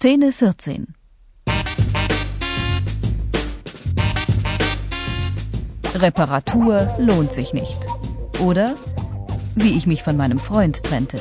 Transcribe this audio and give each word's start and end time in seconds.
Szene 0.00 0.30
14 0.30 0.94
Reparatur 5.92 6.94
lohnt 7.00 7.32
sich 7.32 7.52
nicht. 7.52 7.80
Oder 8.38 8.76
wie 9.56 9.76
ich 9.76 9.88
mich 9.88 10.04
von 10.04 10.16
meinem 10.16 10.38
Freund 10.38 10.84
trennte. 10.84 11.20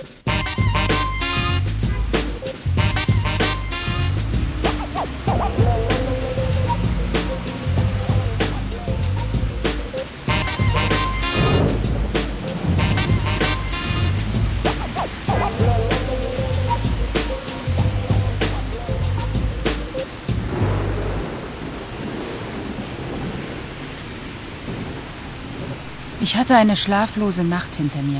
Ich 26.27 26.35
hatte 26.35 26.57
eine 26.57 26.75
schlaflose 26.75 27.45
Nacht 27.45 27.77
hinter 27.77 28.01
mir. 28.01 28.19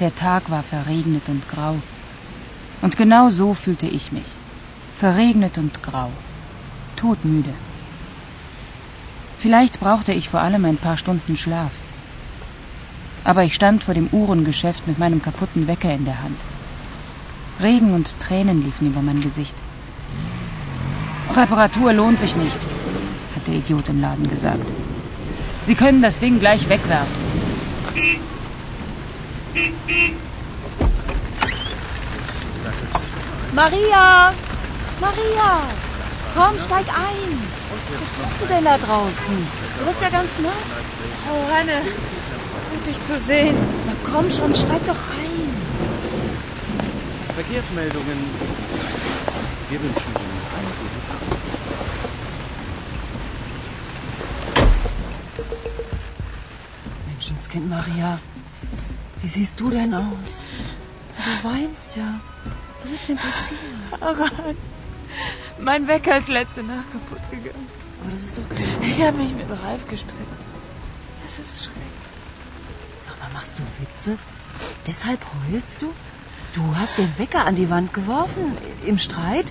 Der 0.00 0.14
Tag 0.14 0.50
war 0.50 0.62
verregnet 0.62 1.30
und 1.30 1.48
grau. 1.48 1.76
Und 2.82 2.98
genau 2.98 3.30
so 3.30 3.54
fühlte 3.54 3.86
ich 3.86 4.12
mich. 4.12 4.26
Verregnet 4.96 5.56
und 5.56 5.82
grau. 5.82 6.10
Todmüde. 6.96 7.54
Vielleicht 9.38 9.80
brauchte 9.80 10.12
ich 10.12 10.28
vor 10.28 10.42
allem 10.42 10.66
ein 10.66 10.76
paar 10.76 10.98
Stunden 10.98 11.38
Schlaf. 11.38 11.70
Aber 13.24 13.44
ich 13.44 13.54
stand 13.54 13.82
vor 13.82 13.94
dem 13.94 14.08
Uhrengeschäft 14.12 14.86
mit 14.86 14.98
meinem 14.98 15.22
kaputten 15.22 15.66
Wecker 15.68 15.94
in 15.94 16.04
der 16.04 16.22
Hand. 16.22 16.38
Regen 17.62 17.94
und 17.94 18.20
Tränen 18.20 18.62
liefen 18.62 18.88
über 18.88 19.00
mein 19.00 19.22
Gesicht. 19.22 19.56
Reparatur 21.34 21.94
lohnt 21.94 22.20
sich 22.20 22.36
nicht, 22.36 22.60
hat 23.34 23.46
der 23.46 23.54
Idiot 23.54 23.88
im 23.88 24.02
Laden 24.02 24.28
gesagt. 24.28 24.70
Sie 25.66 25.74
können 25.74 26.02
das 26.02 26.18
Ding 26.18 26.40
gleich 26.40 26.68
wegwerfen. 26.68 27.30
Maria! 33.52 34.32
Maria! 35.00 35.62
Komm, 36.34 36.58
steig 36.58 36.86
ein! 36.88 37.50
Was 37.70 38.08
tust 38.16 38.42
du 38.42 38.46
denn 38.46 38.64
da 38.64 38.78
draußen? 38.78 39.48
Du 39.78 39.84
bist 39.86 40.00
ja 40.00 40.08
ganz 40.08 40.30
nass. 40.42 40.70
Oh, 41.30 41.52
Hanne, 41.52 41.82
gut 42.70 42.86
dich 42.86 43.02
zu 43.02 43.18
sehen. 43.18 43.56
Na 43.86 43.92
komm 44.10 44.30
schon, 44.30 44.54
steig 44.54 44.84
doch 44.86 44.94
ein. 44.94 45.50
Verkehrsmeldungen. 47.34 48.30
Wir 49.68 49.80
wünschen 49.80 50.12
Ihnen 50.20 50.29
Menschenskind 57.06 57.68
Maria, 57.68 58.18
wie 59.22 59.28
siehst 59.28 59.58
du 59.60 59.70
denn 59.70 59.94
aus? 59.94 60.44
Du 61.16 61.48
weinst 61.48 61.96
ja. 61.96 62.20
Was 62.82 62.92
ist 62.92 63.08
denn 63.08 63.16
passiert? 63.16 63.60
Aran, 64.00 64.56
mein 65.60 65.86
Wecker 65.86 66.18
ist 66.18 66.28
letzte 66.28 66.62
Nacht 66.62 66.90
kaputt 66.92 67.30
gegangen. 67.30 67.68
Aber 68.00 68.12
das 68.12 68.22
ist 68.22 68.38
doch 68.38 68.48
klar. 68.54 68.68
Ich 68.82 69.02
habe 69.02 69.18
mich 69.18 69.34
mit 69.34 69.50
Ralf 69.50 69.86
gestritten. 69.88 70.36
Das 71.22 71.46
ist 71.46 71.64
schrecklich. 71.64 71.84
Sag 73.06 73.18
mal, 73.20 73.28
machst 73.34 73.52
du 73.58 73.62
Witze? 73.82 74.18
Deshalb 74.86 75.20
heulst 75.50 75.82
du? 75.82 75.92
Du 76.54 76.76
hast 76.76 76.96
den 76.98 77.12
Wecker 77.18 77.44
an 77.44 77.56
die 77.56 77.70
Wand 77.70 77.92
geworfen. 77.92 78.56
Im 78.86 78.98
Streit? 78.98 79.46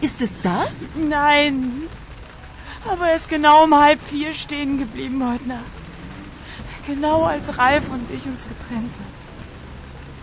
Ist 0.00 0.20
es 0.20 0.32
das? 0.42 0.70
Nein. 0.94 1.88
Aber 2.90 3.08
er 3.08 3.16
ist 3.16 3.28
genau 3.28 3.64
um 3.64 3.74
halb 3.74 4.00
vier 4.08 4.34
stehen 4.34 4.78
geblieben 4.78 5.26
heute 5.26 5.48
Nacht. 5.48 5.60
Genau 6.86 7.22
als 7.24 7.56
Ralf 7.56 7.88
und 7.88 8.10
ich 8.10 8.26
uns 8.26 8.42
getrennt 8.42 8.92
haben. 8.92 9.14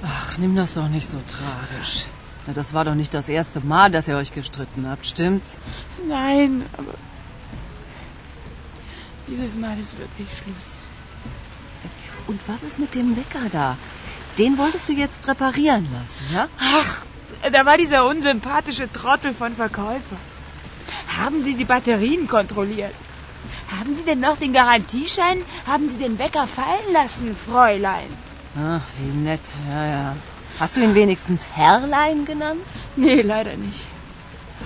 Ach, 0.03 0.37
nimm 0.37 0.55
das 0.55 0.73
doch 0.73 0.87
nicht 0.87 1.09
so 1.09 1.19
tragisch. 1.27 2.05
Na, 2.45 2.53
das 2.53 2.73
war 2.73 2.85
doch 2.85 2.95
nicht 2.95 3.13
das 3.13 3.29
erste 3.29 3.59
Mal, 3.61 3.91
dass 3.91 4.07
ihr 4.07 4.17
euch 4.17 4.33
gestritten 4.33 4.87
habt, 4.87 5.05
stimmt's? 5.05 5.59
Nein, 6.07 6.63
aber 6.77 6.93
dieses 9.27 9.55
Mal 9.57 9.79
ist 9.79 9.97
wirklich 9.97 10.27
Schluss. 10.29 10.81
Und 12.27 12.39
was 12.47 12.63
ist 12.63 12.79
mit 12.79 12.93
dem 12.95 13.15
Wecker 13.15 13.49
da? 13.51 13.77
Den 14.37 14.57
wolltest 14.57 14.87
du 14.89 14.93
jetzt 14.93 15.27
reparieren 15.27 15.87
lassen, 15.91 16.23
ja? 16.33 16.47
Ach, 16.59 17.01
da 17.51 17.65
war 17.65 17.77
dieser 17.77 18.05
unsympathische 18.05 18.91
Trottel 18.91 19.33
von 19.33 19.55
Verkäufer. 19.55 20.17
Haben 21.21 21.43
Sie 21.43 21.55
die 21.55 21.65
Batterien 21.65 22.27
kontrolliert? 22.27 22.95
Haben 23.77 23.95
Sie 23.95 24.03
denn 24.03 24.19
noch 24.19 24.37
den 24.37 24.53
Garantieschein? 24.53 25.39
Haben 25.67 25.89
Sie 25.89 25.97
den 25.97 26.17
Wecker 26.17 26.47
fallen 26.47 26.89
lassen, 26.93 27.35
Fräulein? 27.45 28.11
Ach, 28.57 28.81
wie 28.97 29.17
nett, 29.27 29.41
ja, 29.69 29.85
ja. 29.85 30.15
Hast 30.59 30.77
du 30.77 30.81
ihn 30.81 30.95
wenigstens 30.95 31.41
Herrlein 31.53 32.25
genannt? 32.25 32.61
Nee, 32.95 33.21
leider 33.21 33.55
nicht. 33.55 33.85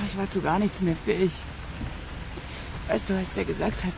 Ich 0.08 0.18
war 0.18 0.30
zu 0.30 0.42
gar 0.42 0.60
nichts 0.60 0.82
mehr 0.82 0.96
fähig. 1.06 1.32
Weißt 2.88 3.10
du, 3.10 3.14
als 3.16 3.38
er 3.38 3.46
gesagt 3.46 3.84
hat, 3.84 3.94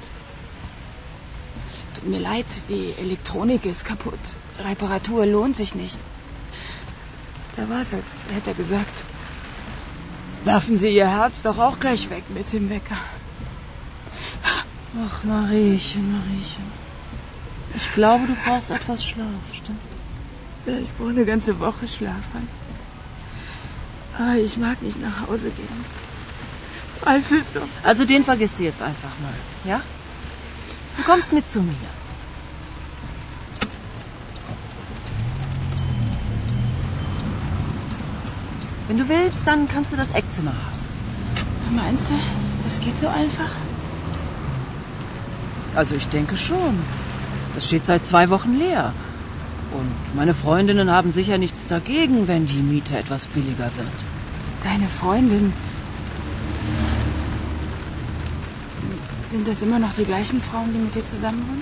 tut 1.96 2.08
mir 2.08 2.20
leid, 2.20 2.46
die 2.70 2.94
Elektronik 2.98 3.66
ist 3.66 3.86
kaputt. 3.86 4.20
Reparatur 4.64 5.26
lohnt 5.26 5.58
sich 5.58 5.76
nicht. 5.76 6.00
Da 7.56 7.70
war 7.70 7.82
es, 7.82 7.94
als 7.94 8.10
hätte 8.34 8.52
er 8.52 8.56
gesagt, 8.56 9.04
werfen 10.48 10.78
Sie 10.78 10.96
Ihr 10.96 11.10
Herz 11.10 11.42
doch 11.44 11.60
auch 11.60 11.80
gleich 11.80 12.10
weg 12.10 12.24
mit 12.30 12.52
dem 12.54 12.70
Wecker. 12.70 12.98
Ach, 15.06 15.24
Mariechen, 15.24 16.12
Mariechen. 16.14 16.66
Ich 17.76 17.94
glaube, 17.94 18.26
du 18.26 18.36
brauchst 18.44 18.72
etwas 18.72 19.06
Schlaf, 19.06 19.28
stimmt? 19.54 19.80
Ja, 20.66 20.74
ich 20.78 20.90
brauche 20.98 21.10
eine 21.10 21.26
ganze 21.26 21.60
Woche 21.60 21.88
Schlaf. 21.88 22.24
Hann. 22.34 22.48
Aber 24.18 24.38
ich 24.38 24.58
mag 24.58 24.82
nicht 24.82 25.00
nach 25.02 25.28
Hause 25.28 25.52
gehen. 25.52 25.86
Doch... 27.54 27.62
Also 27.84 28.06
den 28.06 28.24
vergisst 28.24 28.58
du 28.58 28.64
jetzt 28.64 28.82
einfach 28.82 29.14
mal, 29.22 29.34
ja? 29.66 29.82
Du 30.98 31.04
kommst 31.04 31.32
mit 31.32 31.50
zu 31.50 31.62
mir. 31.62 31.76
Wenn 38.88 38.98
du 38.98 39.10
willst, 39.10 39.40
dann 39.46 39.68
kannst 39.68 39.92
du 39.92 39.98
das 39.98 40.12
Eckzimmer 40.12 40.52
haben. 40.52 41.76
Meinst 41.76 42.10
du, 42.10 42.14
das 42.64 42.80
geht 42.80 42.98
so 43.00 43.08
einfach? 43.08 43.52
Also 45.76 45.96
ich 45.96 46.08
denke 46.08 46.38
schon. 46.38 46.80
Das 47.54 47.68
steht 47.68 47.86
seit 47.86 48.06
zwei 48.06 48.30
Wochen 48.30 48.58
leer. 48.58 48.94
Und 49.72 50.16
meine 50.16 50.34
Freundinnen 50.34 50.90
haben 50.90 51.12
sicher 51.12 51.38
nichts 51.38 51.68
dagegen, 51.68 52.28
wenn 52.28 52.48
die 52.48 52.62
Miete 52.62 52.98
etwas 52.98 53.28
billiger 53.28 53.70
wird. 53.76 53.98
Deine 54.64 54.88
Freundin. 54.88 55.54
Sind 59.32 59.48
das 59.48 59.62
immer 59.62 59.80
noch 59.80 59.94
die 59.94 60.06
gleichen 60.06 60.42
Frauen, 60.42 60.72
die 60.74 60.80
mit 60.80 60.96
dir 60.96 61.06
zusammen 61.06 61.46
wohnen? 61.48 61.62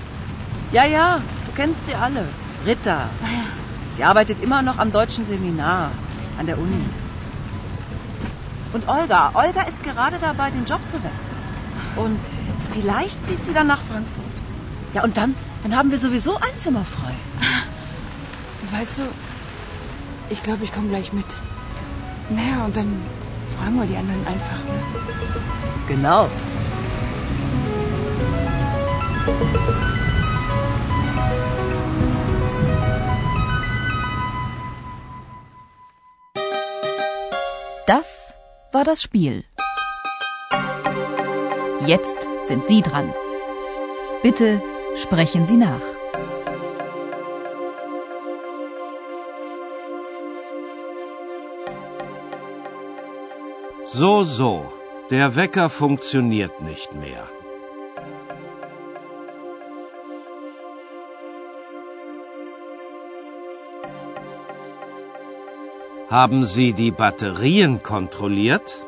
Ja, 0.71 0.85
ja, 0.85 1.19
du 1.45 1.51
kennst 1.55 1.87
sie 1.87 1.95
alle. 1.95 2.25
Ritter. 2.65 3.09
Ah 3.23 3.31
ja. 3.31 3.45
Sie 3.95 4.03
arbeitet 4.03 4.43
immer 4.43 4.61
noch 4.61 4.77
am 4.77 4.91
deutschen 4.91 5.25
Seminar 5.25 5.91
an 6.37 6.45
der 6.45 6.59
Uni. 6.59 6.83
Und 8.75 8.89
Olga. 8.89 9.31
Olga 9.33 9.61
ist 9.61 9.81
gerade 9.83 10.17
dabei, 10.19 10.51
den 10.51 10.65
Job 10.65 10.81
zu 10.89 11.01
wechseln. 11.01 11.37
Und 11.95 12.19
vielleicht 12.73 13.25
zieht 13.25 13.45
sie 13.45 13.53
dann 13.53 13.67
nach 13.67 13.79
Frankfurt. 13.79 14.25
Ja, 14.93 15.01
und 15.05 15.15
dann, 15.15 15.33
dann 15.63 15.77
haben 15.77 15.91
wir 15.91 15.97
sowieso 15.97 16.35
ein 16.35 16.57
Zimmer 16.57 16.83
frei. 16.83 17.13
Weißt 18.77 18.97
du, 18.97 19.03
ich 20.29 20.43
glaube, 20.43 20.65
ich 20.65 20.73
komme 20.73 20.89
gleich 20.89 21.13
mit. 21.13 21.25
Naja, 22.29 22.65
und 22.65 22.75
dann 22.75 23.01
fragen 23.57 23.77
wir 23.77 23.85
die 23.85 23.95
anderen 23.95 24.27
einfach. 24.27 24.57
Ne? 24.57 24.81
Genau. 25.87 26.29
Das 37.87 38.35
war 38.75 38.83
das 38.83 39.01
Spiel. 39.01 39.45
Jetzt 41.85 42.27
sind 42.43 42.65
Sie 42.65 42.81
dran. 42.81 43.13
Bitte 44.21 44.61
sprechen 45.01 45.45
Sie 45.45 45.55
nach. 45.55 45.85
So, 53.85 54.23
so. 54.23 54.65
Der 55.09 55.37
Wecker 55.37 55.69
funktioniert 55.69 56.59
nicht 56.59 56.93
mehr. 56.95 57.23
Haben 66.09 66.45
Sie 66.45 66.73
die 66.73 66.91
Batterien 66.91 67.81
kontrolliert? 67.81 68.79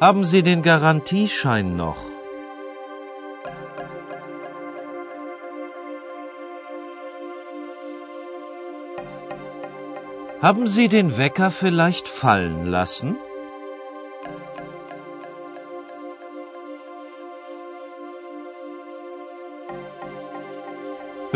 Haben 0.00 0.24
Sie 0.24 0.42
den 0.42 0.62
Garantieschein 0.62 1.76
noch? 1.76 1.96
Haben 10.42 10.66
Sie 10.66 10.88
den 10.88 11.16
Wecker 11.16 11.52
vielleicht 11.52 12.08
fallen 12.08 12.66
lassen? 12.66 13.16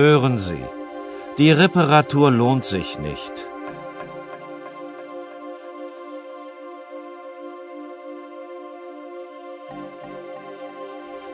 Hören 0.03 0.37
Sie, 0.37 0.65
die 1.39 1.53
Reparatur 1.53 2.33
lohnt 2.33 2.65
sich 2.65 2.99
nicht. 2.99 3.35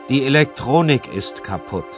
Die 0.09 0.23
Elektronik 0.23 1.11
ist 1.11 1.43
kaputt. 1.43 1.91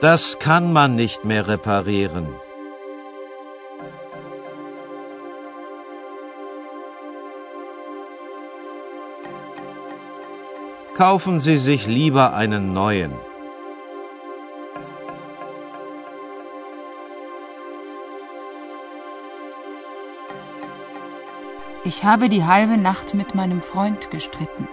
Das 0.00 0.40
kann 0.40 0.72
man 0.72 0.96
nicht 0.96 1.24
mehr 1.24 1.46
reparieren. 1.46 2.26
Kaufen 10.96 11.40
Sie 11.40 11.58
sich 11.58 11.86
lieber 11.86 12.32
einen 12.32 12.72
neuen. 12.72 13.12
Ich 21.84 22.02
habe 22.04 22.30
die 22.30 22.46
halbe 22.46 22.78
Nacht 22.78 23.12
mit 23.12 23.34
meinem 23.34 23.60
Freund 23.60 24.10
gestritten. 24.10 24.68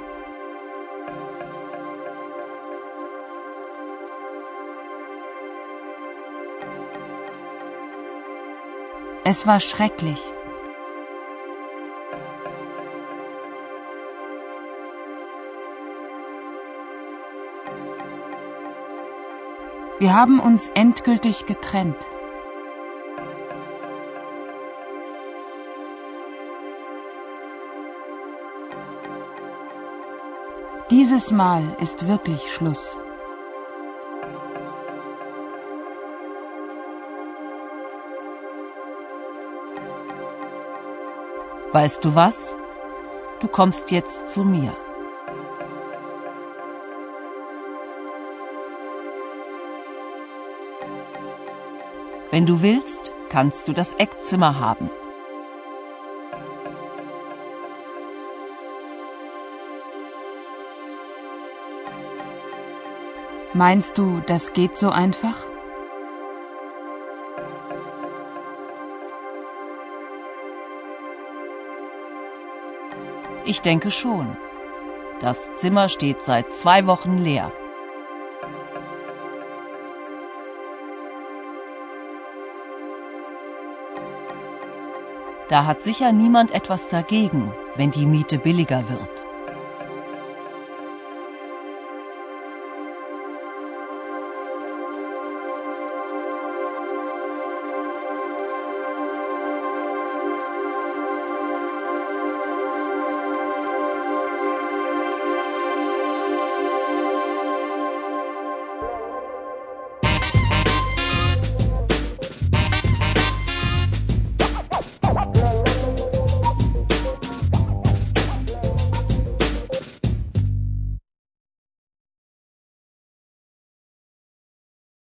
Es 9.26 9.46
war 9.46 9.60
schrecklich. 9.60 10.22
Wir 20.04 20.14
haben 20.14 20.42
uns 20.42 20.68
endgültig 20.68 21.46
getrennt. 21.46 21.96
Dieses 30.92 31.32
Mal 31.32 31.78
ist 31.80 32.06
wirklich 32.06 32.52
Schluss. 32.52 33.00
Weißt 41.72 42.04
du 42.04 42.14
was? 42.14 42.58
Du 43.40 43.48
kommst 43.48 43.90
jetzt 43.90 44.28
zu 44.28 44.44
mir. 44.44 44.76
Wenn 52.34 52.48
du 52.48 52.64
willst, 52.64 53.12
kannst 53.30 53.68
du 53.68 53.74
das 53.74 53.94
Eckzimmer 53.94 54.60
haben. 54.60 54.90
Meinst 63.54 64.00
du, 64.00 64.20
das 64.26 64.54
geht 64.54 64.80
so 64.80 64.90
einfach? 64.90 65.46
Ich 73.46 73.62
denke 73.62 73.92
schon. 73.92 74.36
Das 75.20 75.54
Zimmer 75.54 75.88
steht 75.88 76.24
seit 76.24 76.52
zwei 76.52 76.88
Wochen 76.88 77.20
leer. 77.20 77.52
Da 85.54 85.66
hat 85.66 85.84
sicher 85.84 86.12
niemand 86.12 86.50
etwas 86.50 86.88
dagegen, 86.88 87.54
wenn 87.76 87.92
die 87.92 88.08
Miete 88.08 88.40
billiger 88.40 88.90
wird. 88.90 89.33